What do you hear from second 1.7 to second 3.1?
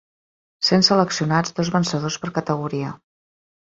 vencedors per categoria.